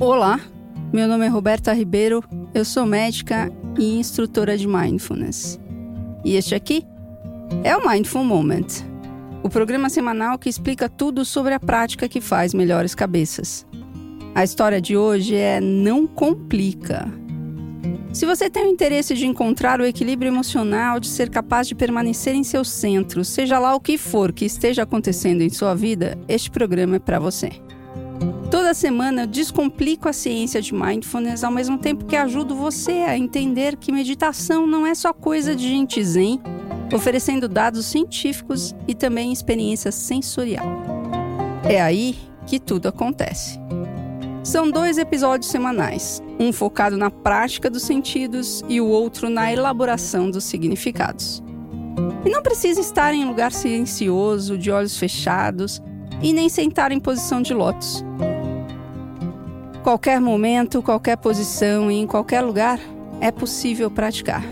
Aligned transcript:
Olá, 0.00 0.40
meu 0.92 1.08
nome 1.08 1.26
é 1.26 1.28
Roberta 1.28 1.72
Ribeiro, 1.72 2.22
eu 2.54 2.64
sou 2.64 2.86
médica 2.86 3.50
e 3.76 3.98
instrutora 3.98 4.56
de 4.56 4.64
Mindfulness. 4.64 5.58
E 6.24 6.36
este 6.36 6.54
aqui 6.54 6.86
é 7.64 7.76
o 7.76 7.84
Mindful 7.84 8.22
Moment, 8.22 8.66
o 9.42 9.48
programa 9.48 9.90
semanal 9.90 10.38
que 10.38 10.48
explica 10.48 10.88
tudo 10.88 11.24
sobre 11.24 11.52
a 11.52 11.58
prática 11.58 12.08
que 12.08 12.20
faz 12.20 12.54
melhores 12.54 12.94
cabeças. 12.94 13.66
A 14.36 14.44
história 14.44 14.80
de 14.80 14.96
hoje 14.96 15.34
é 15.34 15.60
Não 15.60 16.06
Complica. 16.06 17.12
Se 18.12 18.24
você 18.24 18.48
tem 18.48 18.66
o 18.66 18.70
interesse 18.70 19.14
de 19.14 19.26
encontrar 19.26 19.80
o 19.80 19.84
equilíbrio 19.84 20.30
emocional, 20.30 21.00
de 21.00 21.08
ser 21.08 21.28
capaz 21.28 21.66
de 21.66 21.74
permanecer 21.74 22.36
em 22.36 22.44
seu 22.44 22.64
centro, 22.64 23.24
seja 23.24 23.58
lá 23.58 23.74
o 23.74 23.80
que 23.80 23.98
for 23.98 24.32
que 24.32 24.44
esteja 24.44 24.84
acontecendo 24.84 25.42
em 25.42 25.50
sua 25.50 25.74
vida, 25.74 26.16
este 26.28 26.52
programa 26.52 26.96
é 26.96 27.00
para 27.00 27.18
você. 27.18 27.50
Toda 28.50 28.72
semana 28.72 29.22
eu 29.22 29.26
descomplico 29.26 30.08
a 30.08 30.12
ciência 30.12 30.60
de 30.60 30.74
mindfulness 30.74 31.44
ao 31.44 31.50
mesmo 31.50 31.78
tempo 31.78 32.06
que 32.06 32.16
ajudo 32.16 32.54
você 32.54 32.92
a 33.06 33.16
entender 33.16 33.76
que 33.76 33.92
meditação 33.92 34.66
não 34.66 34.86
é 34.86 34.94
só 34.94 35.12
coisa 35.12 35.54
de 35.54 35.68
gente 35.68 36.02
zen, 36.02 36.40
oferecendo 36.94 37.48
dados 37.48 37.86
científicos 37.86 38.74
e 38.86 38.94
também 38.94 39.32
experiência 39.32 39.92
sensorial. 39.92 40.66
É 41.64 41.80
aí 41.80 42.16
que 42.46 42.58
tudo 42.58 42.88
acontece. 42.88 43.58
São 44.42 44.70
dois 44.70 44.96
episódios 44.96 45.50
semanais, 45.50 46.22
um 46.40 46.52
focado 46.52 46.96
na 46.96 47.10
prática 47.10 47.68
dos 47.68 47.82
sentidos 47.82 48.62
e 48.66 48.80
o 48.80 48.86
outro 48.86 49.28
na 49.28 49.52
elaboração 49.52 50.30
dos 50.30 50.44
significados. 50.44 51.42
E 52.24 52.30
não 52.30 52.42
precisa 52.42 52.80
estar 52.80 53.12
em 53.12 53.24
um 53.24 53.28
lugar 53.28 53.52
silencioso, 53.52 54.56
de 54.56 54.70
olhos 54.70 54.96
fechados, 54.96 55.82
e 56.22 56.32
nem 56.32 56.48
sentar 56.48 56.92
em 56.92 57.00
posição 57.00 57.40
de 57.42 57.54
lótus. 57.54 58.04
Qualquer 59.82 60.20
momento, 60.20 60.82
qualquer 60.82 61.16
posição 61.16 61.90
e 61.90 61.96
em 61.96 62.06
qualquer 62.06 62.40
lugar 62.40 62.78
é 63.20 63.30
possível 63.30 63.90
praticar. 63.90 64.42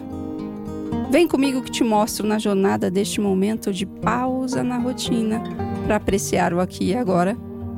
Vem 1.11 1.29
comigo 1.29 1.63
que 1.63 1.71
te 1.71 1.85
mostro 1.85 2.27
na 2.27 2.39
jornada 2.39 2.91
deste 2.91 3.21
momento 3.21 3.73
de 3.73 3.87
pausa 3.87 4.63
na 4.63 4.77
rotina 4.77 5.43
para 5.87 5.97
apreciar 5.97 6.53
o 6.53 6.61
aqui 6.61 6.87
e 6.91 6.97
agora 6.97 7.37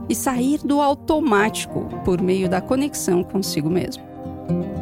e 0.08 0.14
sair 0.14 0.58
do 0.64 0.80
automático 0.80 1.88
por 2.04 2.20
meio 2.22 2.48
da 2.48 2.60
conexão 2.60 3.22
consigo 3.22 3.68
mesmo. 3.68 4.07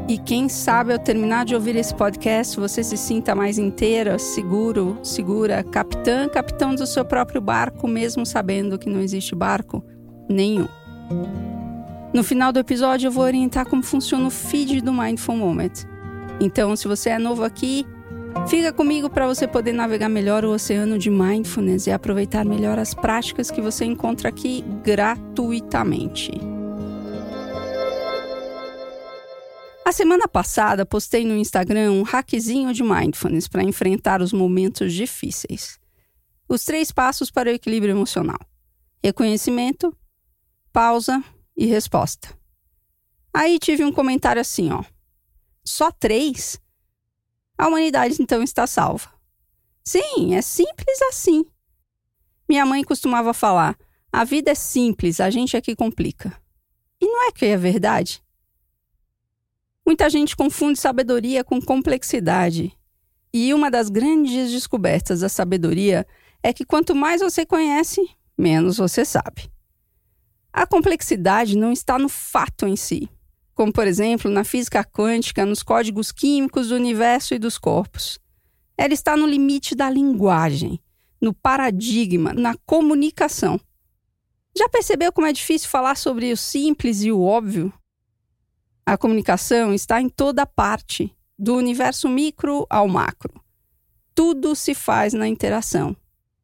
E 0.09 0.19
quem 0.19 0.49
sabe 0.49 0.93
ao 0.93 0.99
terminar 0.99 1.45
de 1.45 1.55
ouvir 1.55 1.75
esse 1.75 1.93
podcast 1.95 2.59
você 2.59 2.85
se 2.85 2.97
sinta 2.97 3.35
mais 3.35 3.59
inteira, 3.59 4.19
seguro, 4.19 4.99
segura, 5.03 5.65
capitã, 5.65 6.29
capitão 6.29 6.75
do 6.75 6.87
seu 6.87 7.05
próprio 7.05 7.41
barco, 7.41 7.89
mesmo 7.89 8.25
sabendo 8.25 8.79
que 8.79 8.89
não 8.89 9.01
existe 9.01 9.35
barco 9.35 9.85
nenhum. 10.29 10.69
No 12.15 12.23
final 12.23 12.53
do 12.53 12.61
episódio 12.61 13.09
eu 13.09 13.13
vou 13.13 13.25
orientar 13.25 13.69
como 13.69 13.83
funciona 13.83 14.27
o 14.27 14.31
feed 14.31 14.81
do 14.81 14.93
Mindful 14.93 15.37
Moment. 15.37 15.73
Então, 16.41 16.77
se 16.77 16.87
você 16.87 17.11
é 17.11 17.19
novo 17.19 17.43
aqui, 17.43 17.85
fica 18.47 18.73
comigo 18.73 19.11
para 19.11 19.27
você 19.27 19.47
poder 19.47 19.73
navegar 19.73 20.09
melhor 20.09 20.45
o 20.45 20.53
oceano 20.53 20.99
de 20.99 21.11
mindfulness 21.11 21.87
e 21.87 21.91
aproveitar 21.91 22.45
melhor 22.45 22.79
as 22.79 22.95
práticas 22.95 23.51
que 23.51 23.61
você 23.61 23.85
encontra 23.85 24.29
aqui 24.29 24.65
gratuitamente. 24.85 26.56
A 29.87 29.93
semana 29.93 30.27
passada 30.27 30.85
postei 30.85 31.25
no 31.25 31.37
Instagram 31.37 31.93
um 31.93 32.03
hackzinho 32.03 32.75
de 32.75 32.83
mindfulness 32.83 33.47
para 33.47 33.63
enfrentar 33.63 34.21
os 34.21 34.33
momentos 34.33 34.93
difíceis. 34.93 35.79
Os 36.49 36.65
três 36.65 36.91
passos 36.91 37.31
para 37.31 37.49
o 37.49 37.53
equilíbrio 37.53 37.93
emocional: 37.93 38.41
reconhecimento, 39.01 39.97
pausa 40.73 41.23
e 41.57 41.67
resposta. 41.67 42.37
Aí 43.33 43.61
tive 43.61 43.85
um 43.85 43.93
comentário 43.93 44.43
assim, 44.43 44.73
ó. 44.73 44.83
Só 45.65 45.93
três? 45.93 46.61
A 47.57 47.69
humanidade 47.69 48.21
então 48.21 48.43
está 48.43 48.67
salva. 48.67 49.09
Sim, 49.85 50.35
é 50.35 50.43
simples 50.43 51.01
assim. 51.03 51.45
Minha 52.49 52.67
mãe 52.67 52.83
costumava 52.83 53.33
falar: 53.33 53.79
a 54.11 54.25
vida 54.25 54.51
é 54.51 54.55
simples, 54.57 55.21
a 55.21 55.31
gente 55.31 55.57
é 55.57 55.61
que 55.61 55.77
complica. 55.77 56.37
E 57.01 57.07
não 57.07 57.29
é 57.29 57.31
que 57.31 57.45
é 57.47 57.57
verdade? 57.57 58.26
Muita 59.87 60.11
gente 60.11 60.35
confunde 60.35 60.81
sabedoria 60.81 61.45
com 61.45 61.63
complexidade. 61.63 62.77
E 63.33 63.55
uma 63.55 63.71
das 63.71 63.89
grandes 63.89 64.51
descobertas 64.51 65.21
da 65.21 65.29
sabedoria 65.29 66.05
é 66.43 66.53
que 66.53 66.65
quanto 66.65 66.93
mais 66.93 67.21
você 67.21 67.47
conhece, 67.47 68.05
menos 68.37 68.79
você 68.79 69.05
sabe. 69.05 69.49
A 70.53 70.67
complexidade 70.67 71.57
não 71.57 71.71
está 71.71 72.01
no 72.01 72.09
fato 72.09 72.67
em 72.67 72.75
si, 72.75 73.09
como 73.55 73.73
por 73.73 73.87
exemplo 73.87 74.29
na 74.29 74.43
física 74.43 74.83
quântica, 74.83 75.47
nos 75.47 75.63
códigos 75.63 76.11
químicos 76.11 76.71
do 76.71 76.75
universo 76.75 77.35
e 77.35 77.39
dos 77.39 77.57
corpos. 77.57 78.19
Ela 78.77 78.93
está 78.93 79.17
no 79.17 79.27
limite 79.27 79.77
da 79.77 79.89
linguagem, 79.89 80.81
no 81.21 81.33
paradigma, 81.33 82.33
na 82.33 82.57
comunicação. 82.67 83.61
Já 84.57 84.69
percebeu 84.69 85.13
como 85.13 85.29
é 85.29 85.33
difícil 85.33 85.69
falar 85.69 85.97
sobre 85.97 86.33
o 86.33 86.37
simples 86.37 87.03
e 87.03 87.13
o 87.13 87.23
óbvio? 87.23 87.73
A 88.89 88.97
comunicação 88.97 89.75
está 89.75 90.01
em 90.01 90.09
toda 90.09 90.47
parte, 90.47 91.13
do 91.37 91.57
universo 91.57 92.09
micro 92.09 92.65
ao 92.71 92.87
macro. 92.87 93.43
Tudo 94.15 94.55
se 94.55 94.75
faz 94.75 95.13
na 95.13 95.27
interação, 95.27 95.97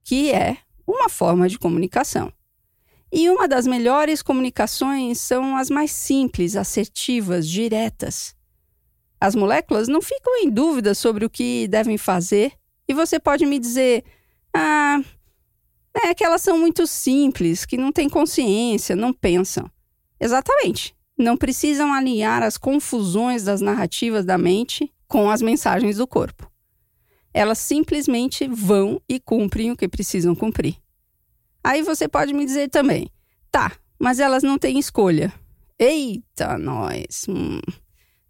que 0.03 0.33
é 0.33 0.57
uma 0.85 1.09
forma 1.09 1.49
de 1.49 1.57
comunicação. 1.57 2.33
E 3.13 3.31
uma 3.31 3.47
das 3.47 3.65
melhores 3.65 4.23
comunicações 4.23 5.21
são 5.21 5.57
as 5.57 5.71
mais 5.71 5.93
simples, 5.93 6.57
assertivas, 6.57 7.49
diretas. 7.49 8.35
As 9.21 9.37
moléculas 9.37 9.87
não 9.87 10.03
ficam 10.03 10.37
em 10.39 10.51
dúvida 10.51 10.97
sobre 10.97 11.25
o 11.25 11.31
que 11.31 11.69
devem 11.69 11.97
fazer, 11.97 12.55
e 12.89 12.93
você 12.93 13.21
pode 13.21 13.47
me 13.47 13.61
dizer: 13.61 14.03
ah, 14.53 15.01
é 15.95 16.13
que 16.13 16.25
elas 16.25 16.43
são 16.43 16.59
muito 16.59 16.89
simples, 16.89 17.65
que 17.65 17.77
não 17.77 17.93
têm 17.93 18.09
consciência, 18.09 18.97
não 18.97 19.13
pensam. 19.13 19.71
Exatamente 20.19 20.93
não 21.17 21.37
precisam 21.37 21.93
alinhar 21.93 22.43
as 22.43 22.57
confusões 22.57 23.45
das 23.45 23.61
narrativas 23.61 24.25
da 24.25 24.39
mente 24.39 24.91
com 25.07 25.31
as 25.31 25.43
mensagens 25.43 25.97
do 25.97 26.07
corpo. 26.07 26.51
Elas 27.35 27.59
simplesmente 27.59 28.47
vão 28.47 29.01
e 29.09 29.19
cumprem 29.21 29.71
o 29.71 29.77
que 29.77 29.89
precisam 29.89 30.35
cumprir. 30.35 30.77
Aí 31.65 31.83
você 31.83 32.09
pode 32.09 32.33
me 32.35 32.45
dizer 32.45 32.69
também, 32.69 33.11
tá, 33.51 33.73
mas 33.99 34.19
elas 34.19 34.43
não 34.43 34.59
têm 34.59 34.79
escolha. 34.79 35.33
Eita, 35.79 36.59
nós! 36.59 37.27
Hum. 37.29 37.61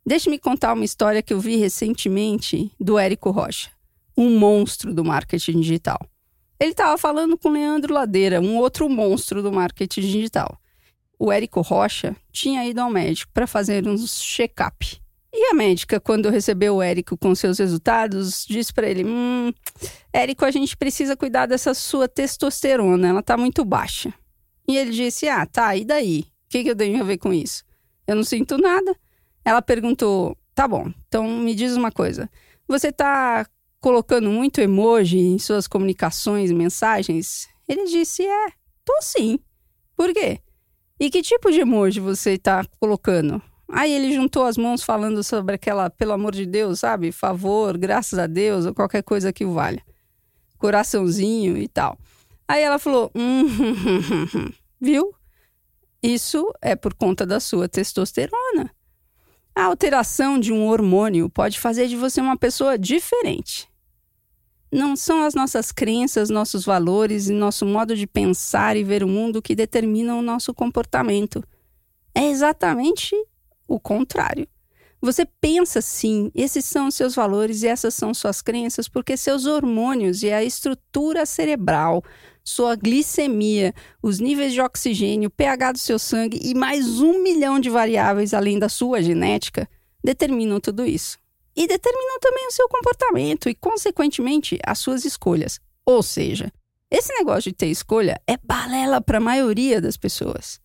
Deixe-me 0.05 0.39
contar 0.39 0.75
uma 0.75 0.85
história 0.85 1.23
que 1.23 1.33
eu 1.33 1.41
vi 1.41 1.57
recentemente 1.57 2.73
do 2.79 2.99
Érico 2.99 3.31
Rocha, 3.31 3.71
um 4.17 4.39
monstro 4.39 4.93
do 4.93 5.05
marketing 5.05 5.61
digital. 5.61 5.99
Ele 6.59 6.73
estava 6.73 6.99
falando 6.99 7.39
com 7.39 7.51
Leandro 7.51 7.95
Ladeira, 7.95 8.41
um 8.41 8.57
outro 8.57 8.89
monstro 8.89 9.43
do 9.43 9.53
marketing 9.53 10.01
digital 10.01 10.62
o 11.23 11.31
Érico 11.31 11.61
Rocha 11.61 12.17
tinha 12.33 12.67
ido 12.67 12.81
ao 12.81 12.91
médico 12.91 13.31
para 13.33 13.47
fazer 13.47 13.87
uns 13.87 14.21
check-up. 14.21 15.01
E 15.33 15.51
a 15.51 15.55
médica, 15.55 16.01
quando 16.01 16.29
recebeu 16.29 16.75
o 16.75 16.83
Érico 16.83 17.17
com 17.17 17.33
seus 17.33 17.61
resultados, 17.61 18.45
disse 18.45 18.75
para 18.75 18.89
ele: 18.89 19.05
Hum, 19.05 19.53
Érico, 20.13 20.45
a 20.45 20.51
gente 20.51 20.77
precisa 20.77 21.17
cuidar 21.17 21.47
dessa 21.47 21.75
sua 21.75 22.09
testosterona, 22.09 23.09
ela 23.09 23.23
tá 23.23 23.37
muito 23.37 23.65
baixa. 23.65 24.13
E 24.67 24.77
ele 24.77 24.91
disse: 24.91 25.29
Ah, 25.29 25.47
tá, 25.47 25.77
e 25.77 25.85
daí? 25.85 26.27
O 26.47 26.49
que, 26.49 26.65
que 26.65 26.71
eu 26.71 26.77
tenho 26.77 27.01
a 27.01 27.05
ver 27.05 27.19
com 27.19 27.33
isso? 27.33 27.63
Eu 28.05 28.17
não 28.17 28.25
sinto 28.25 28.59
nada. 28.59 28.93
Ela 29.45 29.63
perguntou: 29.63 30.37
Tá 30.57 30.67
bom, 30.67 30.93
então 31.07 31.29
me 31.29 31.55
diz 31.55 31.77
uma 31.77 31.93
coisa. 31.93 32.29
Você 32.67 32.91
tá 32.91 33.47
colocando 33.81 34.29
muito 34.29 34.61
emoji 34.61 35.21
em 35.21 35.39
suas 35.39 35.69
comunicações, 35.69 36.51
mensagens? 36.51 37.47
Ele 37.69 37.85
disse: 37.85 38.27
É, 38.27 38.49
tô 38.85 39.01
sim. 39.01 39.39
Por 39.97 40.13
quê? 40.13 40.41
E 41.03 41.11
que 41.11 41.21
tipo 41.21 41.51
de 41.51 41.59
emoji 41.59 41.99
você 41.99 42.35
está 42.35 42.65
colocando? 42.79 43.43
Aí 43.69 43.93
ele 43.93 44.15
juntou 44.15 44.45
as 44.45 44.57
mãos 44.57 44.85
falando 44.85 45.25
sobre 45.25 45.57
aquela, 45.57 45.91
pelo 45.91 46.13
amor 46.13 46.33
de 46.33 46.47
Deus, 46.47 46.79
sabe? 46.79 47.11
Favor, 47.11 47.77
graças 47.77 48.21
a 48.21 48.29
Deus, 48.29 48.67
ou 48.67 48.73
qualquer 48.73 49.03
coisa 49.03 49.33
que 49.33 49.45
o 49.45 49.53
valha. 49.53 49.83
Coraçãozinho 50.59 51.59
e 51.59 51.67
tal. 51.67 51.99
Aí 52.47 52.63
ela 52.63 52.79
falou: 52.79 53.11
hum, 53.17 54.53
viu? 54.81 55.13
Isso 56.01 56.55
é 56.63 56.77
por 56.77 56.95
conta 56.95 57.27
da 57.27 57.41
sua 57.41 57.69
testosterona. 57.69 58.71
A 59.57 59.65
alteração 59.65 60.39
de 60.39 60.53
um 60.53 60.69
hormônio 60.69 61.29
pode 61.29 61.59
fazer 61.59 61.89
de 61.89 61.97
você 61.97 62.21
uma 62.21 62.37
pessoa 62.37 62.79
diferente 62.79 63.72
não 64.73 64.97
são 64.97 65.23
as 65.23 65.35
nossas 65.35 65.71
crenças, 65.71 66.31
nossos 66.31 66.65
valores 66.65 67.29
e 67.29 67.33
nosso 67.35 67.67
modo 67.67 67.95
de 67.95 68.07
pensar 68.07 68.75
e 68.77 68.83
ver 68.83 69.05
o 69.05 69.09
mundo 69.09 69.43
que 69.43 69.55
determinam 69.55 70.19
o 70.19 70.23
nosso 70.23 70.55
comportamento. 70.55 71.45
É 72.15 72.31
exatamente 72.31 73.15
o 73.69 73.79
contrário. 73.79 74.49
Você 75.01 75.27
pensa 75.41 75.81
sim, 75.83 76.31
esses 76.35 76.65
são 76.65 76.87
os 76.87 76.95
seus 76.95 77.15
valores 77.15 77.63
e 77.63 77.67
essas 77.67 77.93
são 77.93 78.15
suas 78.15 78.41
crenças, 78.41 78.89
porque 78.89 79.17
seus 79.17 79.47
hormônios 79.47 80.23
e 80.23 80.31
a 80.31 80.43
estrutura 80.43 81.27
cerebral 81.27 82.03
sua 82.45 82.75
glicemia, 82.75 83.75
os 84.03 84.19
níveis 84.19 84.53
de 84.53 84.61
oxigênio, 84.61 85.29
o 85.29 85.31
pH 85.31 85.73
do 85.73 85.79
seu 85.79 85.99
sangue 85.99 86.41
e 86.43 86.55
mais 86.55 87.01
um 87.01 87.23
milhão 87.23 87.61
de 87.61 87.69
variáveis 87.69 88.33
além 88.33 88.59
da 88.59 88.69
sua 88.69 89.03
genética 89.03 89.69
determinam 90.03 90.59
tudo 90.61 90.85
isso. 90.85 91.22
E 91.55 91.67
determinam 91.67 92.19
também 92.19 92.47
o 92.49 92.53
seu 92.53 92.69
comportamento 92.69 93.49
e, 93.49 93.55
consequentemente, 93.55 94.59
as 94.65 94.79
suas 94.79 95.05
escolhas. 95.05 95.61
Ou 95.85 96.03
seja, 96.03 96.53
esse 96.91 97.13
negócio 97.15 97.51
de 97.51 97.57
ter 97.57 97.69
escolha 97.69 98.21
é 98.27 98.37
balela 98.37 99.01
para 99.01 99.19
a 99.19 99.21
maioria 99.21 99.81
das 99.81 99.97
pessoas. 99.97 100.61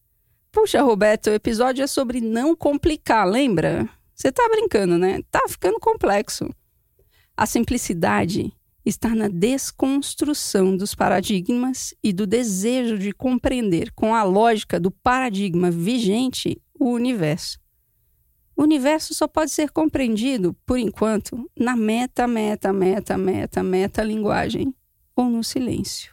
Puxa, 0.52 0.82
Roberto, 0.82 1.28
o 1.28 1.34
episódio 1.34 1.84
é 1.84 1.88
sobre 1.88 2.22
não 2.22 2.56
complicar, 2.56 3.28
lembra? 3.28 3.88
Você 4.16 4.32
tá 4.32 4.48
brincando, 4.50 4.98
né? 4.98 5.22
Tá 5.30 5.42
ficando 5.48 5.80
complexo. 5.80 6.50
A 7.36 7.46
simplicidade 7.46 8.52
está 8.84 9.10
na 9.10 9.28
desconstrução 9.28 10.76
dos 10.76 10.96
paradigmas 10.96 11.94
e 12.04 12.12
do 12.12 12.26
desejo 12.26 12.98
de 12.98 13.12
compreender 13.12 13.92
com 13.94 14.16
a 14.16 14.24
lógica 14.24 14.80
do 14.80 14.90
paradigma 14.90 15.70
vigente 15.70 16.60
o 16.80 16.90
universo. 16.90 17.60
O 18.58 18.64
universo 18.64 19.14
só 19.14 19.28
pode 19.28 19.52
ser 19.52 19.70
compreendido, 19.70 20.56
por 20.66 20.80
enquanto, 20.80 21.48
na 21.56 21.76
meta, 21.76 22.28
meta, 22.28 22.74
meta, 22.74 23.16
meta, 23.16 23.62
meta 23.62 24.04
linguagem 24.04 24.74
ou 25.16 25.26
no 25.26 25.44
silêncio. 25.44 26.12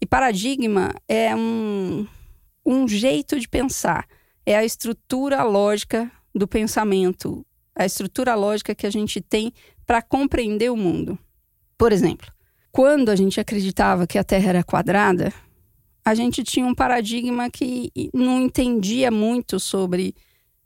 E 0.00 0.06
paradigma 0.06 0.94
é 1.06 1.36
um, 1.36 2.06
um 2.64 2.88
jeito 2.88 3.38
de 3.38 3.46
pensar, 3.46 4.08
é 4.46 4.56
a 4.56 4.64
estrutura 4.64 5.42
lógica 5.42 6.10
do 6.34 6.48
pensamento, 6.48 7.44
a 7.74 7.84
estrutura 7.84 8.34
lógica 8.34 8.74
que 8.74 8.86
a 8.86 8.90
gente 8.90 9.20
tem 9.20 9.52
para 9.86 10.00
compreender 10.00 10.70
o 10.70 10.76
mundo. 10.76 11.18
Por 11.76 11.92
exemplo, 11.92 12.32
quando 12.72 13.10
a 13.10 13.16
gente 13.16 13.38
acreditava 13.38 14.06
que 14.06 14.18
a 14.18 14.24
Terra 14.24 14.48
era 14.48 14.64
quadrada, 14.64 15.30
a 16.02 16.14
gente 16.14 16.42
tinha 16.42 16.64
um 16.64 16.74
paradigma 16.74 17.50
que 17.50 17.92
não 18.14 18.40
entendia 18.40 19.10
muito 19.10 19.60
sobre 19.60 20.14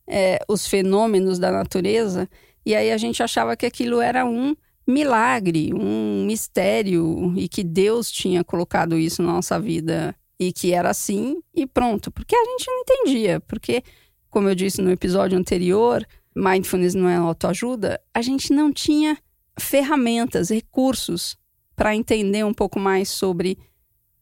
é, 0.09 0.39
os 0.49 0.67
fenômenos 0.67 1.39
da 1.39 1.53
natureza, 1.53 2.29
e 2.65 2.75
aí 2.75 2.91
a 2.91 2.97
gente 2.97 3.23
achava 3.23 3.57
que 3.57 3.67
aquilo 3.67 4.01
era 4.01 4.25
um 4.25 4.57
milagre, 4.87 5.73
um 5.75 6.25
mistério, 6.25 7.35
e 7.37 7.47
que 7.49 7.63
Deus 7.63 8.11
tinha 8.11 8.43
colocado 8.43 8.99
isso 8.99 9.23
na 9.23 9.33
nossa 9.35 9.61
vida 9.61 10.15
e 10.41 10.53
que 10.53 10.73
era 10.73 10.91
assim 10.91 11.43
e 11.55 11.67
pronto, 11.67 12.11
porque 12.11 12.35
a 12.35 12.45
gente 12.45 12.67
não 12.67 12.81
entendia, 12.81 13.41
porque, 13.41 13.83
como 14.31 14.49
eu 14.49 14.55
disse 14.55 14.81
no 14.81 14.91
episódio 14.91 15.37
anterior, 15.37 16.07
mindfulness 16.35 16.95
não 16.95 17.09
é 17.09 17.17
autoajuda, 17.17 18.01
a 18.15 18.23
gente 18.23 18.53
não 18.53 18.73
tinha 18.73 19.19
ferramentas, 19.59 20.51
recursos 20.51 21.37
para 21.75 21.95
entender 21.95 22.45
um 22.45 22.55
pouco 22.55 22.79
mais 22.79 23.09
sobre 23.09 23.59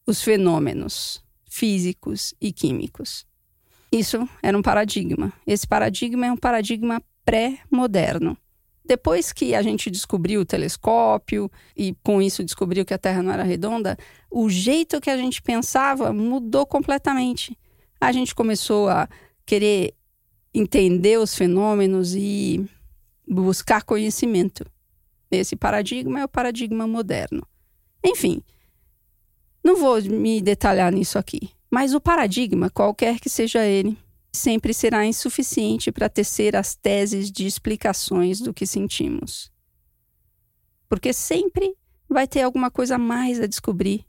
os 0.07 0.23
fenômenos 0.23 1.23
físicos 1.49 2.35
e 2.41 2.53
químicos. 2.53 3.27
Isso 3.91 4.29
era 4.43 4.57
um 4.57 4.63
paradigma. 4.63 5.33
Esse 5.47 5.67
paradigma 5.67 6.27
é 6.27 6.33
um 6.33 6.37
paradigma 6.37 7.03
pré-moderno. 7.25 8.37
Depois 8.85 9.33
que 9.33 9.55
a 9.55 9.63
gente 9.63 9.91
descobriu 9.91 10.41
o 10.41 10.45
telescópio 10.45 11.51
e 11.77 11.95
com 12.05 12.23
isso 12.23 12.45
descobriu 12.45 12.85
que 12.85 12.95
a 12.95 12.99
Terra 12.99 13.23
não 13.23 13.33
era 13.33 13.43
redonda, 13.43 13.99
o 14.31 14.49
jeito 14.49 15.01
que 15.01 15.11
a 15.11 15.17
gente 15.17 15.43
pensava 15.43 16.13
mudou 16.13 16.65
completamente. 16.65 17.59
A 18.01 18.13
gente 18.13 18.35
começou 18.35 18.89
a 18.89 19.09
querer 19.45 19.93
entender 20.55 21.19
os 21.19 21.35
fenômenos 21.35 22.15
e 22.15 22.65
buscar 23.27 23.83
conhecimento. 23.83 24.65
Esse 25.31 25.57
paradigma 25.57 26.21
é 26.21 26.25
o 26.25 26.29
paradigma 26.29 26.87
moderno. 26.87 27.47
Enfim, 28.05 28.41
não 29.65 29.77
vou 29.77 30.01
me 30.03 30.41
detalhar 30.41 30.93
nisso 30.93 31.19
aqui, 31.19 31.51
mas 31.71 31.95
o 31.95 32.01
paradigma, 32.01 32.71
qualquer 32.71 33.19
que 33.21 33.29
seja 33.29 33.65
ele, 33.65 33.97
sempre 34.33 34.73
será 34.73 35.05
insuficiente 35.05 35.91
para 35.91 36.09
tecer 36.09 36.55
as 36.55 36.75
teses 36.75 37.31
de 37.31 37.47
explicações 37.47 38.41
do 38.41 38.53
que 38.53 38.67
sentimos. 38.67 39.51
Porque 40.89 41.13
sempre 41.13 41.75
vai 42.09 42.27
ter 42.27 42.43
alguma 42.43 42.71
coisa 42.71 42.97
mais 42.99 43.41
a 43.41 43.47
descobrir, 43.47 44.05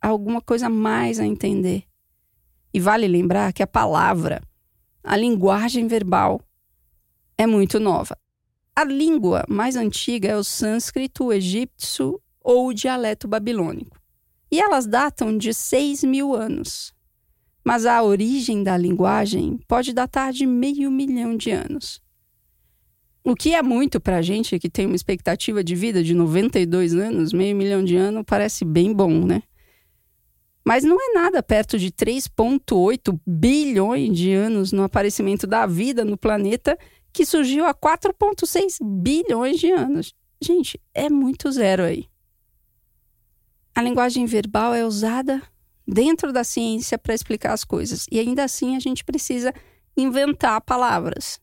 alguma 0.00 0.40
coisa 0.40 0.68
mais 0.68 1.18
a 1.18 1.26
entender. 1.26 1.84
E 2.72 2.78
vale 2.78 3.08
lembrar 3.08 3.52
que 3.52 3.62
a 3.62 3.66
palavra, 3.66 4.42
a 5.02 5.16
linguagem 5.16 5.86
verbal, 5.86 6.40
é 7.38 7.46
muito 7.46 7.80
nova. 7.80 8.16
A 8.76 8.84
língua 8.84 9.44
mais 9.48 9.76
antiga 9.76 10.28
é 10.28 10.36
o 10.36 10.44
sânscrito, 10.44 11.24
o 11.24 11.32
egípcio 11.32 12.20
ou 12.40 12.68
o 12.68 12.74
dialeto 12.74 13.26
babilônico. 13.26 13.99
E 14.50 14.60
elas 14.60 14.86
datam 14.86 15.36
de 15.36 15.54
6 15.54 16.04
mil 16.04 16.34
anos 16.34 16.92
mas 17.64 17.86
a 17.86 18.02
origem 18.02 18.62
da 18.62 18.76
linguagem 18.76 19.60
pode 19.68 19.92
datar 19.92 20.32
de 20.32 20.46
meio 20.46 20.90
milhão 20.90 21.36
de 21.36 21.50
anos. 21.50 22.00
O 23.22 23.34
que 23.34 23.54
é 23.54 23.62
muito 23.62 24.00
para 24.00 24.16
a 24.16 24.22
gente 24.22 24.58
que 24.58 24.70
tem 24.70 24.86
uma 24.86 24.96
expectativa 24.96 25.62
de 25.62 25.74
vida 25.74 26.02
de 26.02 26.14
92 26.14 26.94
anos, 26.94 27.32
meio 27.32 27.54
milhão 27.54 27.84
de 27.84 27.96
anos, 27.96 28.24
parece 28.26 28.64
bem 28.64 28.92
bom, 28.92 29.26
né? 29.26 29.42
Mas 30.64 30.84
não 30.84 30.96
é 30.96 31.14
nada 31.14 31.42
perto 31.42 31.78
de 31.78 31.90
3,8 31.90 33.18
bilhões 33.26 34.16
de 34.16 34.32
anos 34.32 34.72
no 34.72 34.82
aparecimento 34.82 35.46
da 35.46 35.66
vida 35.66 36.04
no 36.04 36.16
planeta, 36.16 36.78
que 37.12 37.26
surgiu 37.26 37.66
há 37.66 37.74
4,6 37.74 38.78
bilhões 38.82 39.58
de 39.58 39.70
anos. 39.70 40.14
Gente, 40.42 40.80
é 40.94 41.10
muito 41.10 41.52
zero 41.52 41.82
aí. 41.82 42.09
A 43.74 43.82
linguagem 43.82 44.26
verbal 44.26 44.74
é 44.74 44.84
usada 44.84 45.42
dentro 45.86 46.32
da 46.32 46.44
ciência 46.44 46.98
para 46.98 47.14
explicar 47.14 47.52
as 47.52 47.64
coisas. 47.64 48.06
E 48.10 48.18
ainda 48.18 48.44
assim 48.44 48.76
a 48.76 48.80
gente 48.80 49.04
precisa 49.04 49.52
inventar 49.96 50.60
palavras. 50.60 51.40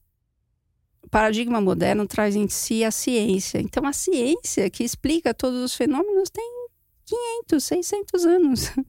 O 1.02 1.10
paradigma 1.10 1.62
moderno 1.62 2.06
traz 2.06 2.36
em 2.36 2.48
si 2.50 2.84
a 2.84 2.92
ciência. 2.92 3.60
Então 3.60 3.86
a 3.86 3.94
ciência 3.94 4.70
que 4.70 4.84
explica 4.84 5.34
todos 5.34 5.62
os 5.62 5.76
fenômenos 5.76 6.30
tem 6.30 6.68
500, 7.06 7.64
600 7.64 8.26
anos. 8.26 8.72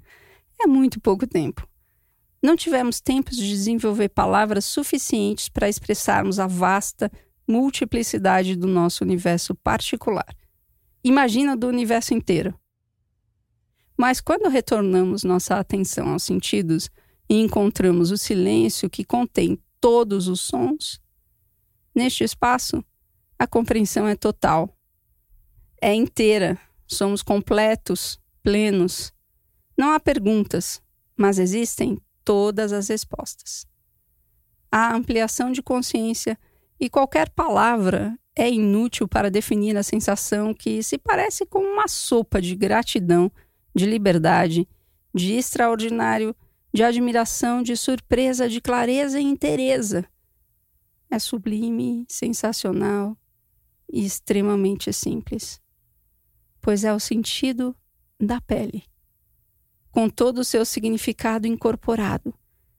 É 0.61 0.67
muito 0.67 1.00
pouco 1.00 1.25
tempo. 1.25 1.64
Não 2.43 2.56
tivemos 2.56 3.00
tempo 3.00 3.31
de 3.31 3.49
desenvolver 3.49 4.08
palavras 4.08 4.64
suficientes 4.64 5.49
para 5.49 5.69
expressarmos 5.69 6.41
a 6.41 6.49
vasta 6.49 7.08
multiplicidade 7.46 8.56
do 8.56 8.67
nosso 8.67 9.05
universo 9.05 9.55
particular. 9.55 10.26
Imagina 11.05 11.56
do 11.56 11.69
universo 11.69 12.12
inteiro. 12.12 12.58
Mas 13.99 14.21
quando 14.21 14.49
retornamos 14.49 15.25
nossa 15.25 15.56
atenção 15.56 16.11
aos 16.11 16.23
sentidos 16.23 16.89
e 17.29 17.35
encontramos 17.35 18.12
o 18.12 18.17
silêncio 18.17 18.89
que 18.89 19.05
contém 19.05 19.61
todos 19.81 20.29
os 20.29 20.41
sons, 20.41 21.03
neste 21.93 22.22
espaço, 22.22 22.82
a 23.37 23.44
compreensão 23.44 24.06
é 24.06 24.15
total. 24.15 24.72
É 25.82 25.93
inteira, 25.93 26.56
somos 26.87 27.25
completos, 27.25 28.20
plenos. 28.41 29.13
Não 29.77 29.91
há 29.91 29.99
perguntas, 29.99 30.81
mas 31.17 31.41
existem 31.41 32.01
todas 32.25 32.72
as 32.72 32.89
respostas. 32.89 33.67
Há 34.70 34.94
ampliação 34.94 35.51
de 35.51 35.61
consciência 35.61 36.39
e 36.79 36.89
qualquer 36.89 37.31
palavra 37.31 38.17
é 38.37 38.49
inútil 38.49 39.08
para 39.08 39.29
definir 39.29 39.77
a 39.77 39.82
sensação 39.82 40.55
que 40.55 40.84
se 40.84 40.99
parece 40.99 41.44
com 41.44 41.58
uma 41.58 41.89
sopa 41.89 42.41
de 42.41 42.55
gratidão 42.55 43.29
de 43.79 43.87
liberdade, 43.87 44.69
de 45.15 45.35
extraordinário, 45.35 46.35
de 46.75 46.82
admiração, 46.82 47.63
de 47.63 47.77
surpresa, 47.77 48.49
de 48.49 48.61
clareza 48.61 49.20
e 49.20 49.25
inteireza. 49.25 50.05
É 51.11 51.19
sublime, 51.19 52.05
sensacional 52.08 53.17
e 53.91 54.05
extremamente 54.05 54.93
simples, 54.93 55.61
pois 56.61 56.85
é 56.85 56.93
o 56.93 57.01
sentido 57.01 57.75
da 58.20 58.41
pele, 58.41 58.82
com 59.91 60.11
todo 60.11 60.39
o 60.39 60.44
seu 60.44 60.65
significado 60.65 61.47
incorporado, 61.47 62.35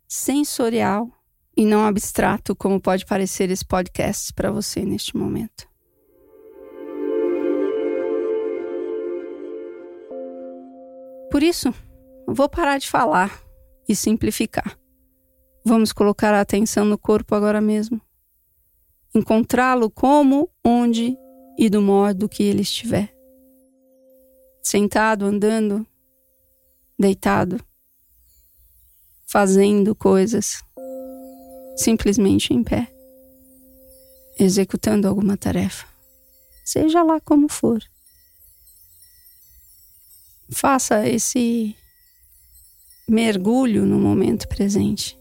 sensorial 0.07 1.09
e 1.55 1.65
não 1.65 1.85
abstrato, 1.85 2.55
como 2.55 2.79
pode 2.79 3.05
parecer 3.05 3.49
esse 3.49 3.65
podcast 3.65 4.33
para 4.33 4.51
você 4.51 4.85
neste 4.85 5.15
momento. 5.15 5.68
Por 11.39 11.43
isso, 11.43 11.73
vou 12.27 12.49
parar 12.49 12.77
de 12.79 12.89
falar 12.89 13.41
e 13.87 13.95
simplificar. 13.95 14.77
Vamos 15.63 15.93
colocar 15.93 16.33
a 16.33 16.41
atenção 16.41 16.83
no 16.83 16.97
corpo 16.97 17.33
agora 17.33 17.61
mesmo. 17.61 18.01
Encontrá-lo 19.15 19.89
como, 19.89 20.49
onde 20.61 21.17
e 21.57 21.69
do 21.69 21.81
modo 21.81 22.27
que 22.27 22.43
ele 22.43 22.61
estiver. 22.61 23.15
Sentado, 24.61 25.23
andando, 25.23 25.87
deitado, 26.99 27.57
fazendo 29.25 29.95
coisas, 29.95 30.61
simplesmente 31.77 32.53
em 32.53 32.61
pé, 32.65 32.93
executando 34.37 35.07
alguma 35.07 35.37
tarefa, 35.37 35.87
seja 36.65 37.01
lá 37.01 37.17
como 37.21 37.47
for 37.47 37.81
faça 40.51 41.07
esse 41.07 41.75
mergulho 43.07 43.85
no 43.85 43.99
momento 43.99 44.47
presente. 44.47 45.17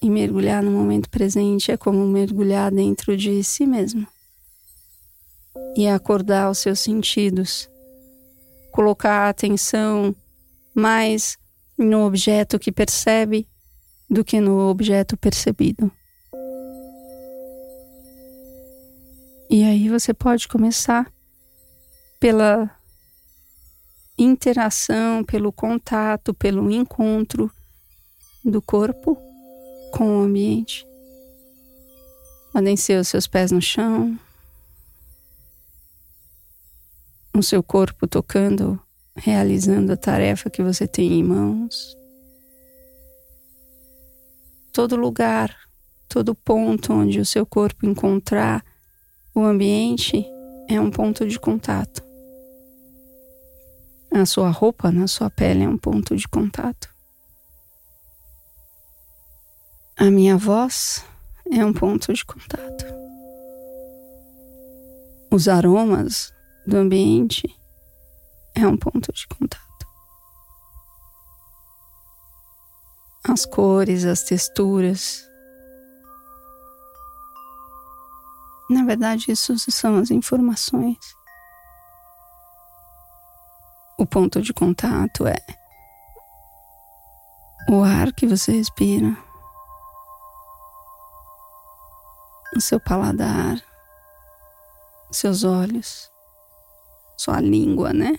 E 0.00 0.08
mergulhar 0.08 0.62
no 0.62 0.70
momento 0.70 1.10
presente 1.10 1.72
é 1.72 1.76
como 1.76 2.06
mergulhar 2.06 2.70
dentro 2.70 3.16
de 3.16 3.42
si 3.42 3.66
mesmo 3.66 4.06
e 5.76 5.88
acordar 5.88 6.50
os 6.50 6.58
seus 6.58 6.80
sentidos, 6.80 7.68
colocar 8.72 9.26
a 9.26 9.28
atenção 9.28 10.14
mais 10.74 11.36
no 11.76 12.04
objeto 12.04 12.58
que 12.58 12.72
percebe 12.72 13.46
do 14.08 14.24
que 14.24 14.40
no 14.40 14.68
objeto 14.68 15.16
percebido. 15.16 15.90
E 19.50 19.64
aí 19.64 19.88
você 19.88 20.12
pode 20.12 20.46
começar 20.46 21.10
pela 22.18 22.70
interação, 24.18 25.22
pelo 25.24 25.52
contato, 25.52 26.34
pelo 26.34 26.70
encontro 26.70 27.50
do 28.44 28.60
corpo 28.60 29.16
com 29.92 30.18
o 30.18 30.22
ambiente. 30.22 30.86
Podem 32.52 32.76
ser 32.76 33.00
os 33.00 33.08
seus 33.08 33.26
pés 33.26 33.52
no 33.52 33.62
chão, 33.62 34.18
o 37.32 37.42
seu 37.42 37.62
corpo 37.62 38.06
tocando, 38.08 38.80
realizando 39.14 39.92
a 39.92 39.96
tarefa 39.96 40.50
que 40.50 40.62
você 40.62 40.88
tem 40.88 41.12
em 41.12 41.22
mãos. 41.22 41.96
Todo 44.72 44.96
lugar, 44.96 45.56
todo 46.08 46.34
ponto 46.34 46.92
onde 46.92 47.20
o 47.20 47.26
seu 47.26 47.46
corpo 47.46 47.86
encontrar 47.86 48.64
o 49.34 49.42
ambiente 49.42 50.26
é 50.68 50.80
um 50.80 50.90
ponto 50.90 51.26
de 51.26 51.38
contato. 51.38 52.07
A 54.10 54.26
sua 54.26 54.50
roupa 54.50 54.90
na 54.90 55.06
sua 55.06 55.30
pele 55.30 55.64
é 55.64 55.68
um 55.68 55.78
ponto 55.78 56.16
de 56.16 56.26
contato. 56.26 56.88
A 59.96 60.04
minha 60.10 60.36
voz 60.36 61.04
é 61.50 61.64
um 61.64 61.72
ponto 61.72 62.12
de 62.12 62.24
contato. 62.24 62.84
Os 65.30 65.46
aromas 65.46 66.32
do 66.66 66.76
ambiente 66.76 67.54
é 68.54 68.66
um 68.66 68.76
ponto 68.76 69.12
de 69.12 69.26
contato. 69.26 69.86
As 73.24 73.44
cores, 73.44 74.04
as 74.04 74.22
texturas, 74.22 75.28
Na 78.68 78.84
verdade, 78.84 79.32
isso 79.32 79.58
são 79.70 79.96
as 79.96 80.10
informações. 80.10 80.98
O 84.00 84.06
ponto 84.06 84.40
de 84.40 84.54
contato 84.54 85.26
é 85.26 85.44
o 87.68 87.82
ar 87.82 88.12
que 88.12 88.28
você 88.28 88.52
respira, 88.52 89.16
o 92.56 92.60
seu 92.60 92.78
paladar, 92.78 93.60
seus 95.10 95.42
olhos, 95.42 96.08
sua 97.16 97.40
língua, 97.40 97.92
né? 97.92 98.16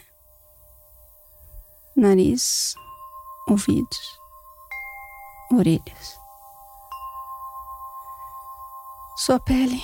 Nariz, 1.96 2.76
ouvidos, 3.48 4.20
orelhas, 5.54 6.20
sua 9.16 9.40
pele. 9.40 9.82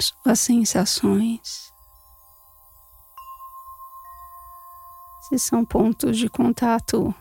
suas 0.00 0.38
sensações. 0.38 1.77
Se 5.28 5.38
são 5.38 5.62
pontos 5.62 6.16
de 6.16 6.28
contato 6.28 7.14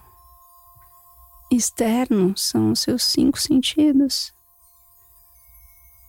externo, 1.52 2.38
são 2.38 2.72
os 2.72 2.80
seus 2.80 3.04
cinco 3.04 3.38
sentidos. 3.38 4.34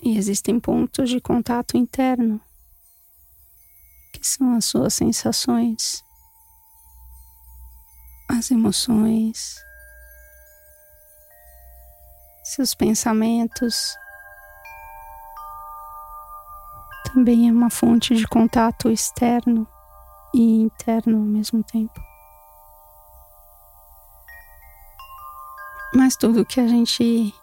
E 0.00 0.16
existem 0.16 0.60
pontos 0.60 1.10
de 1.10 1.20
contato 1.20 1.76
interno, 1.76 2.40
que 4.12 4.24
são 4.24 4.54
as 4.54 4.64
suas 4.64 4.94
sensações, 4.94 6.04
as 8.28 8.52
emoções, 8.52 9.56
seus 12.44 12.74
pensamentos 12.74 13.96
também 17.12 17.48
é 17.48 17.52
uma 17.52 17.70
fonte 17.70 18.14
de 18.14 18.26
contato 18.26 18.88
externo 18.88 19.66
e 20.34 20.60
interno 20.62 21.18
ao 21.18 21.24
mesmo 21.24 21.62
tempo. 21.62 22.00
Mas 25.94 26.16
tudo 26.16 26.44
que 26.44 26.60
a 26.60 26.68
gente. 26.68 27.34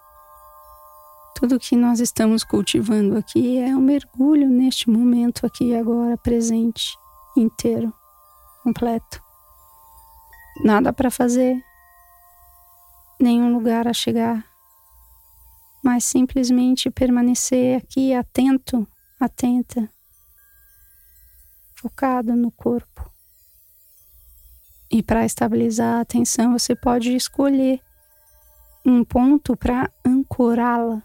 Tudo 1.36 1.60
que 1.60 1.76
nós 1.76 2.00
estamos 2.00 2.44
cultivando 2.44 3.18
aqui 3.18 3.58
é 3.58 3.76
um 3.76 3.82
mergulho 3.82 4.48
neste 4.48 4.90
momento 4.90 5.46
aqui 5.46 5.76
agora, 5.76 6.18
presente, 6.18 6.98
inteiro, 7.36 7.94
completo. 8.64 9.22
Nada 10.64 10.94
para 10.94 11.12
fazer, 11.12 11.62
nenhum 13.20 13.52
lugar 13.52 13.86
a 13.86 13.94
chegar, 13.94 14.46
mas 15.84 16.06
simplesmente 16.06 16.90
permanecer 16.90 17.78
aqui 17.78 18.14
atento 18.14 18.88
atenta, 19.20 19.90
focada 21.86 22.36
no 22.36 22.50
corpo. 22.50 23.12
E 24.90 25.04
para 25.04 25.24
estabilizar 25.24 25.98
a 25.98 26.02
atenção, 26.02 26.58
você 26.58 26.76
pode 26.76 27.16
escolher 27.16 27.80
um 28.84 29.04
ponto 29.04 29.56
para 29.56 29.92
ancorá-la. 30.04 31.04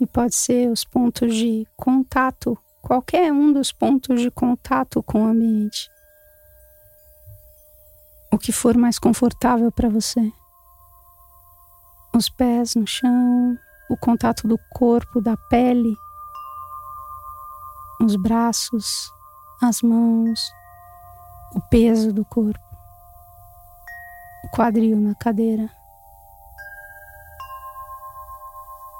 E 0.00 0.06
pode 0.06 0.36
ser 0.36 0.70
os 0.70 0.84
pontos 0.84 1.34
de 1.34 1.66
contato, 1.76 2.56
qualquer 2.80 3.32
um 3.32 3.52
dos 3.52 3.72
pontos 3.72 4.20
de 4.20 4.30
contato 4.30 5.02
com 5.02 5.24
o 5.24 5.28
ambiente. 5.28 5.90
O 8.32 8.38
que 8.38 8.52
for 8.52 8.76
mais 8.76 9.00
confortável 9.00 9.72
para 9.72 9.88
você. 9.88 10.32
Os 12.14 12.28
pés 12.28 12.76
no 12.76 12.86
chão, 12.86 13.58
o 13.90 13.96
contato 13.96 14.46
do 14.46 14.58
corpo, 14.70 15.20
da 15.20 15.36
pele 15.36 15.96
os 18.00 18.14
braços, 18.16 19.10
as 19.60 19.82
mãos, 19.82 20.52
o 21.54 21.60
peso 21.60 22.12
do 22.12 22.24
corpo, 22.24 22.64
o 24.44 24.48
quadril 24.50 24.96
na 24.96 25.14
cadeira. 25.14 25.68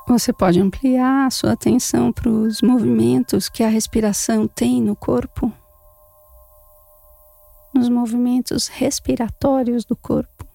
Você 0.09 0.33
pode 0.33 0.59
ampliar 0.59 1.27
a 1.27 1.31
sua 1.31 1.53
atenção 1.53 2.13
para 2.13 2.31
os 2.31 2.63
movimentos 2.63 3.49
que 3.49 3.63
a 3.63 3.69
respiração 3.69 4.49
tem 4.49 4.83
no 4.83 4.97
corpo, 4.97 5.53
nos 7.75 7.89
movimentos 7.89 8.69
respiratórios 8.69 9.85
do 9.85 9.95
corpo. 9.95 10.48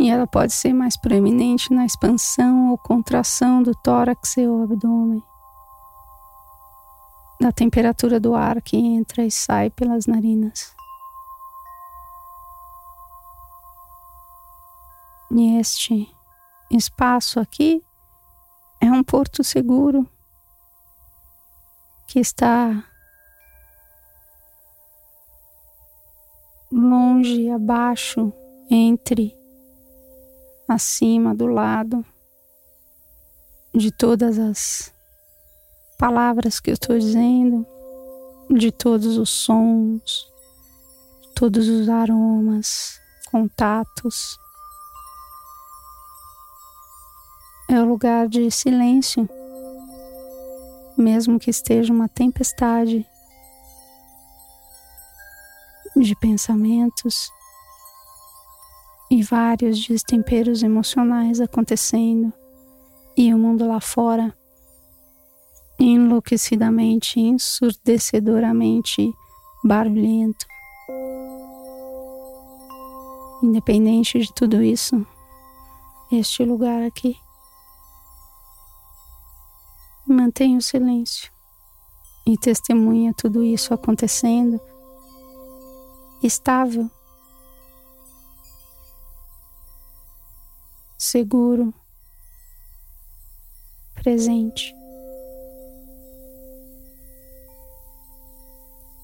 E 0.00 0.08
ela 0.08 0.26
pode 0.26 0.54
ser 0.54 0.72
mais 0.72 0.96
proeminente 0.96 1.74
na 1.74 1.84
expansão 1.84 2.70
ou 2.70 2.78
contração 2.78 3.62
do 3.62 3.74
tórax 3.74 4.38
e 4.38 4.46
o 4.46 4.62
abdômen, 4.62 5.22
da 7.38 7.52
temperatura 7.52 8.18
do 8.18 8.34
ar 8.34 8.62
que 8.62 8.78
entra 8.78 9.22
e 9.22 9.30
sai 9.30 9.68
pelas 9.68 10.06
narinas. 10.06 10.74
E 15.30 15.58
este 15.58 16.10
espaço 16.70 17.38
aqui 17.38 17.84
é 18.80 18.90
um 18.90 19.04
porto 19.04 19.44
seguro 19.44 20.08
que 22.08 22.18
está 22.18 22.84
longe, 26.72 27.50
abaixo, 27.50 28.32
entre 28.70 29.39
acima, 30.72 31.34
do 31.34 31.46
lado 31.46 32.04
de 33.74 33.90
todas 33.90 34.38
as 34.38 34.92
palavras 35.98 36.60
que 36.60 36.70
eu 36.70 36.74
estou 36.74 36.98
dizendo, 36.98 37.66
de 38.48 38.70
todos 38.70 39.18
os 39.18 39.30
sons, 39.30 40.28
todos 41.34 41.68
os 41.68 41.88
aromas, 41.88 43.00
contatos. 43.30 44.38
É 47.68 47.80
o 47.80 47.84
lugar 47.84 48.28
de 48.28 48.50
silêncio, 48.50 49.28
mesmo 50.96 51.38
que 51.38 51.50
esteja 51.50 51.92
uma 51.92 52.08
tempestade 52.08 53.06
de 55.96 56.16
pensamentos 56.16 57.30
vários 59.22 59.86
destemperos 59.86 60.62
emocionais 60.62 61.40
acontecendo 61.40 62.32
e 63.16 63.32
o 63.34 63.38
mundo 63.38 63.66
lá 63.66 63.80
fora 63.80 64.34
enlouquecidamente, 65.80 67.18
ensurdecedoramente 67.18 69.10
barulhento. 69.64 70.46
Independente 73.42 74.18
de 74.18 74.32
tudo 74.34 74.62
isso, 74.62 75.06
este 76.12 76.44
lugar 76.44 76.82
aqui 76.82 77.16
mantém 80.06 80.56
o 80.56 80.62
silêncio 80.62 81.30
e 82.26 82.36
testemunha 82.36 83.14
tudo 83.14 83.42
isso 83.42 83.72
acontecendo, 83.72 84.60
estável, 86.22 86.90
seguro, 91.10 91.74
presente, 93.94 94.72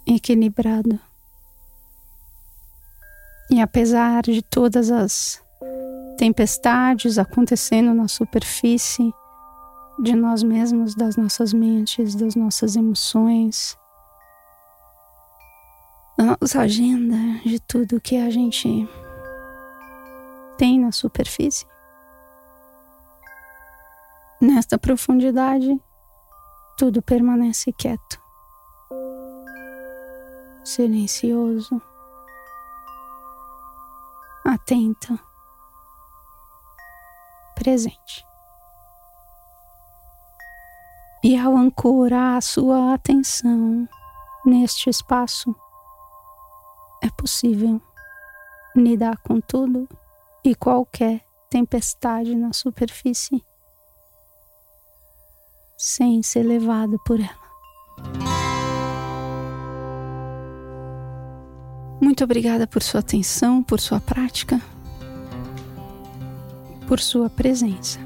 equilibrado. 0.06 1.00
E 3.50 3.60
apesar 3.60 4.22
de 4.22 4.40
todas 4.40 4.88
as 4.90 5.42
tempestades 6.16 7.18
acontecendo 7.18 7.92
na 7.92 8.06
superfície 8.06 9.12
de 9.98 10.14
nós 10.14 10.44
mesmos, 10.44 10.94
das 10.94 11.16
nossas 11.16 11.52
mentes, 11.52 12.14
das 12.14 12.36
nossas 12.36 12.76
emoções, 12.76 13.76
da 16.16 16.36
nossa 16.40 16.60
agenda, 16.60 17.16
de 17.44 17.58
tudo 17.58 18.00
que 18.00 18.16
a 18.16 18.30
gente 18.30 18.88
tem 20.56 20.78
na 20.78 20.92
superfície. 20.92 21.66
Nesta 24.38 24.78
profundidade, 24.78 25.80
tudo 26.76 27.00
permanece 27.00 27.72
quieto, 27.72 28.20
silencioso, 30.62 31.80
atento, 34.44 35.18
presente. 37.54 38.26
E 41.24 41.34
ao 41.38 41.56
ancorar 41.56 42.36
a 42.36 42.40
sua 42.42 42.92
atenção 42.92 43.88
neste 44.44 44.90
espaço, 44.90 45.56
é 47.02 47.08
possível 47.08 47.80
lidar 48.76 49.16
com 49.22 49.40
tudo 49.40 49.88
e 50.44 50.54
qualquer 50.54 51.24
tempestade 51.48 52.34
na 52.34 52.52
superfície 52.52 53.42
sem 55.76 56.22
ser 56.22 56.42
levado 56.42 56.98
por 57.04 57.20
ela. 57.20 57.46
Muito 62.00 62.24
obrigada 62.24 62.66
por 62.66 62.82
sua 62.82 63.00
atenção, 63.00 63.62
por 63.62 63.80
sua 63.80 64.00
prática, 64.00 64.60
por 66.86 67.00
sua 67.00 67.28
presença. 67.28 67.98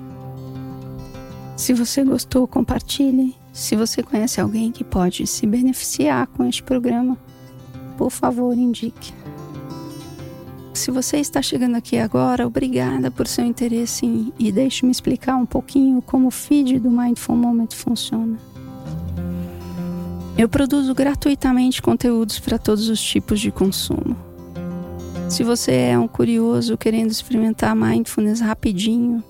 Se 1.56 1.74
você 1.74 2.02
gostou, 2.02 2.48
compartilhe. 2.48 3.36
Se 3.52 3.76
você 3.76 4.02
conhece 4.02 4.40
alguém 4.40 4.72
que 4.72 4.82
pode 4.82 5.26
se 5.26 5.46
beneficiar 5.46 6.26
com 6.28 6.44
este 6.46 6.62
programa, 6.62 7.18
por 7.98 8.10
favor, 8.10 8.56
indique. 8.56 9.19
Se 10.80 10.90
você 10.90 11.18
está 11.18 11.42
chegando 11.42 11.76
aqui 11.76 11.98
agora, 11.98 12.46
obrigada 12.46 13.10
por 13.10 13.26
seu 13.26 13.44
interesse 13.44 14.06
em, 14.06 14.32
e 14.38 14.50
deixe-me 14.50 14.90
explicar 14.90 15.36
um 15.36 15.44
pouquinho 15.44 16.00
como 16.00 16.28
o 16.28 16.30
feed 16.30 16.78
do 16.78 16.90
Mindful 16.90 17.36
Moment 17.36 17.74
funciona. 17.74 18.38
Eu 20.38 20.48
produzo 20.48 20.94
gratuitamente 20.94 21.82
conteúdos 21.82 22.38
para 22.38 22.56
todos 22.56 22.88
os 22.88 22.98
tipos 22.98 23.38
de 23.40 23.50
consumo. 23.50 24.16
Se 25.28 25.44
você 25.44 25.72
é 25.72 25.98
um 25.98 26.08
curioso 26.08 26.78
querendo 26.78 27.10
experimentar 27.10 27.76
mindfulness 27.76 28.40
rapidinho, 28.40 29.22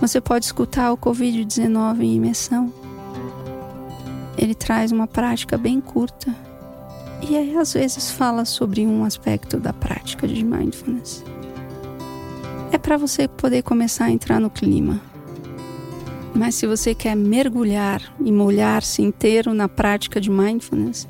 você 0.00 0.20
pode 0.20 0.44
escutar 0.44 0.92
o 0.92 0.96
Covid-19 0.96 2.02
em 2.02 2.14
imersão. 2.14 2.72
Ele 4.38 4.54
traz 4.54 4.92
uma 4.92 5.08
prática 5.08 5.58
bem 5.58 5.80
curta 5.80 6.32
e 7.28 7.36
aí, 7.36 7.56
às 7.56 7.72
vezes, 7.74 8.10
fala 8.10 8.44
sobre 8.44 8.86
um 8.86 9.04
aspecto 9.04 9.58
da 9.58 9.72
prática 9.72 10.26
de 10.26 10.44
mindfulness. 10.44 11.24
É 12.72 12.78
para 12.78 12.96
você 12.96 13.28
poder 13.28 13.62
começar 13.62 14.06
a 14.06 14.10
entrar 14.10 14.40
no 14.40 14.48
clima. 14.48 15.00
Mas 16.34 16.54
se 16.54 16.66
você 16.66 16.94
quer 16.94 17.16
mergulhar 17.16 18.00
e 18.24 18.30
molhar-se 18.30 19.02
inteiro 19.02 19.52
na 19.52 19.68
prática 19.68 20.20
de 20.20 20.30
mindfulness, 20.30 21.06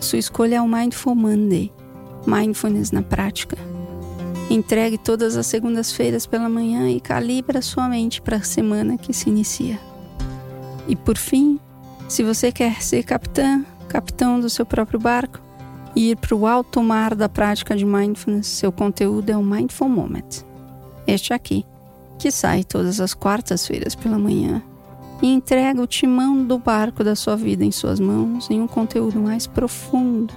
sua 0.00 0.18
escolha 0.18 0.56
é 0.56 0.60
o 0.60 0.68
Mindful 0.68 1.14
Monday 1.14 1.72
Mindfulness 2.26 2.90
na 2.90 3.02
prática. 3.02 3.56
Entregue 4.50 4.98
todas 4.98 5.36
as 5.36 5.46
segundas-feiras 5.46 6.26
pela 6.26 6.48
manhã 6.48 6.90
e 6.90 7.00
calibra 7.00 7.62
sua 7.62 7.88
mente 7.88 8.20
para 8.20 8.36
a 8.36 8.42
semana 8.42 8.98
que 8.98 9.12
se 9.12 9.28
inicia. 9.28 9.78
E 10.86 10.94
por 10.94 11.16
fim, 11.16 11.58
se 12.08 12.22
você 12.22 12.52
quer 12.52 12.82
ser 12.82 13.02
capitã, 13.04 13.64
capitão 13.94 14.40
do 14.40 14.50
seu 14.50 14.66
próprio 14.66 14.98
barco 14.98 15.40
e 15.94 16.10
ir 16.10 16.16
para 16.16 16.34
o 16.34 16.48
alto 16.48 16.82
mar 16.82 17.14
da 17.14 17.28
prática 17.28 17.76
de 17.76 17.84
mindfulness, 17.84 18.48
seu 18.48 18.72
conteúdo 18.72 19.30
é 19.30 19.36
o 19.36 19.44
Mindful 19.44 19.88
Moment. 19.88 20.42
Este 21.06 21.32
aqui, 21.32 21.64
que 22.18 22.32
sai 22.32 22.64
todas 22.64 23.00
as 23.00 23.14
quartas-feiras 23.14 23.94
pela 23.94 24.18
manhã 24.18 24.60
e 25.22 25.28
entrega 25.28 25.80
o 25.80 25.86
timão 25.86 26.44
do 26.44 26.58
barco 26.58 27.04
da 27.04 27.14
sua 27.14 27.36
vida 27.36 27.64
em 27.64 27.70
suas 27.70 28.00
mãos 28.00 28.50
em 28.50 28.60
um 28.60 28.66
conteúdo 28.66 29.20
mais 29.20 29.46
profundo 29.46 30.34